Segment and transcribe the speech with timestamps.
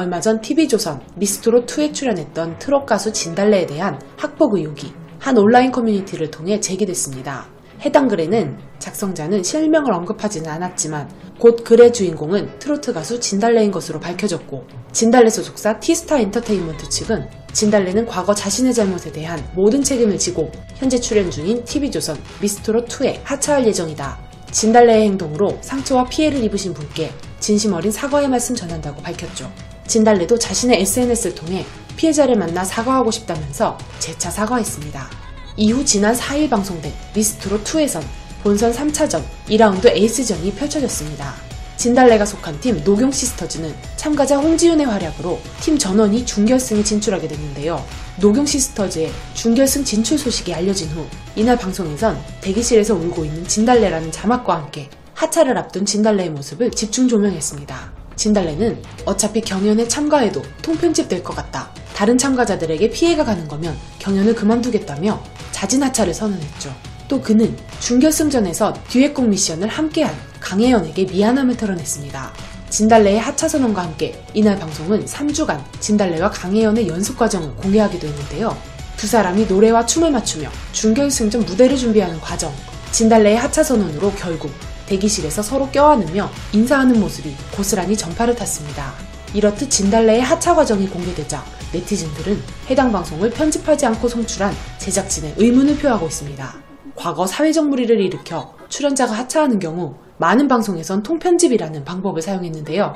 [0.00, 6.58] 얼마 전 TV조선 미스트로2에 출연했던 트롯 가수 진달래에 대한 학폭 의혹이 한 온라인 커뮤니티를 통해
[6.58, 7.46] 제기됐습니다.
[7.82, 15.28] 해당 글에는 작성자는 실명을 언급하지는 않았지만 곧 글의 주인공은 트로트 가수 진달래인 것으로 밝혀졌고 진달래
[15.28, 21.62] 소속사 티스타 엔터테인먼트 측은 진달래는 과거 자신의 잘못에 대한 모든 책임을 지고 현재 출연 중인
[21.64, 24.18] TV조선 미스트로2에 하차할 예정이다.
[24.50, 29.50] 진달래의 행동으로 상처와 피해를 입으신 분께 진심 어린 사과의 말씀 전한다고 밝혔죠.
[29.90, 35.10] 진달래도 자신의 SNS를 통해 피해자를 만나 사과하고 싶다면서 재차 사과했습니다.
[35.56, 38.00] 이후 지난 4일 방송된 미스트롯2에선
[38.44, 41.34] 본선 3차전 2라운드 에이스전이 펼쳐졌습니다.
[41.76, 47.84] 진달래가 속한 팀 녹용 시스터즈는 참가자 홍지윤의 활약으로 팀 전원이 준결승에 진출하게 됐는데요.
[48.20, 51.04] 녹용 시스터즈의 준결승 진출 소식이 알려진 후
[51.34, 57.99] 이날 방송에선 대기실에서 울고 있는 진달래라는 자막과 함께 하차를 앞둔 진달래의 모습을 집중 조명했습니다.
[58.20, 61.70] 진달래는 어차피 경연에 참가해도 통편집될 것 같다.
[61.94, 65.18] 다른 참가자들에게 피해가 가는 거면 경연을 그만두겠다며
[65.52, 66.70] 자진 하차를 선언했죠.
[67.08, 72.32] 또 그는 준결승전에서 듀엣곡 미션을 함께한 강혜연에게 미안함을 털어냈습니다.
[72.68, 78.54] 진달래의 하차 선언과 함께 이날 방송은 3주간 진달래와 강혜연의 연습 과정을 공개하기도 했는데요.
[78.98, 82.52] 두 사람이 노래와 춤을 맞추며 준결승전 무대를 준비하는 과정,
[82.92, 84.52] 진달래의 하차 선언으로 결국
[84.90, 88.92] 대기실에서 서로 껴안으며 인사하는 모습이 고스란히 전파를 탔습니다.
[89.32, 96.54] 이렇듯 진달래의 하차 과정이 공개되자 네티즌들은 해당 방송을 편집하지 않고 송출한 제작진의 의문을 표하고 있습니다.
[96.96, 102.94] 과거 사회적 무리를 일으켜 출연자가 하차하는 경우 많은 방송에선 통편집이라는 방법을 사용했는데요.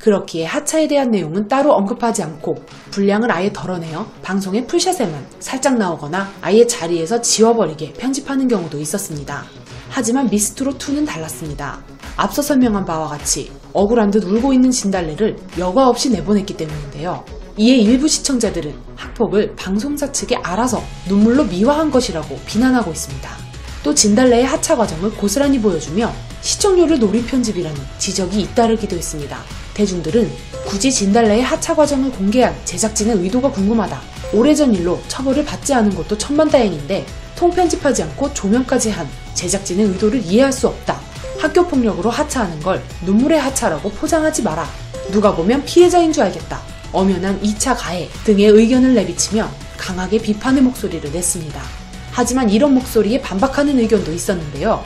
[0.00, 2.56] 그렇기에 하차에 대한 내용은 따로 언급하지 않고
[2.90, 9.44] 분량을 아예 덜어내어 방송의 풀샷에만 살짝 나오거나 아예 자리에서 지워버리게 편집하는 경우도 있었습니다.
[9.96, 11.78] 하지만 미스트로2는 달랐습니다.
[12.16, 17.24] 앞서 설명한 바와 같이 억울한 듯 울고 있는 진달래를 여과 없이 내보냈기 때문인데요.
[17.56, 23.30] 이에 일부 시청자들은 학폭을 방송사 측이 알아서 눈물로 미화한 것이라고 비난하고 있습니다.
[23.84, 29.38] 또 진달래의 하차 과정을 고스란히 보여주며 시청률을 노리 편집이라는 지적이 잇따르기도 했습니다.
[29.74, 30.28] 대중들은
[30.66, 34.00] 굳이 진달래의 하차 과정을 공개한 제작진의 의도가 궁금하다.
[34.32, 37.06] 오래전 일로 처벌을 받지 않은 것도 천만다행인데
[37.36, 41.00] 통편집하지 않고 조명까지 한 제작진의 의도를 이해할 수 없다.
[41.38, 44.66] 학교 폭력으로 하차하는 걸 눈물의 하차라고 포장하지 마라.
[45.10, 46.60] 누가 보면 피해자인 줄 알겠다.
[46.92, 51.60] 엄연한 2차 가해 등의 의견을 내비치며 강하게 비판의 목소리를 냈습니다.
[52.12, 54.82] 하지만 이런 목소리에 반박하는 의견도 있었는데요.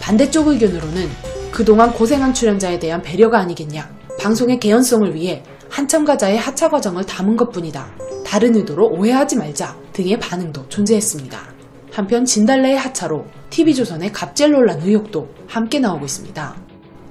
[0.00, 1.08] 반대쪽 의견으로는
[1.50, 3.88] 그동안 고생한 출연자에 대한 배려가 아니겠냐.
[4.18, 7.86] 방송의 개연성을 위해 한 참가자의 하차 과정을 담은 것 뿐이다.
[8.26, 11.59] 다른 의도로 오해하지 말자 등의 반응도 존재했습니다.
[11.92, 16.56] 한편 진달래의 하차로 TV조선의 갑질 논란 의혹도 함께 나오고 있습니다.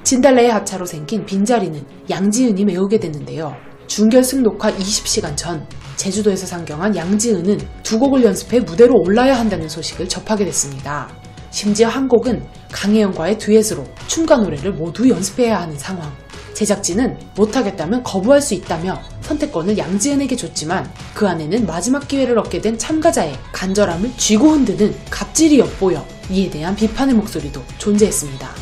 [0.03, 3.55] 진달래의 하차로 생긴 빈자리는 양지은이 메우게 됐는데요.
[3.87, 5.67] 준결승 녹화 20시간 전
[5.97, 11.09] 제주도에서 상경한 양지은은 두 곡을 연습해 무대로 올라야 한다는 소식을 접하게 됐습니다.
[11.51, 16.09] 심지어 한 곡은 강혜영과의 듀엣으로 춤과 노래를 모두 연습해야 하는 상황.
[16.59, 23.37] 제작진은 못하겠다면 거부할 수 있다며 선택권을 양지은에게 줬지만 그 안에는 마지막 기회를 얻게 된 참가자의
[23.53, 28.58] 간절함을 쥐고 흔드는 갑질이 엿보여 이에 대한 비판의 목소리도 존재했습니다.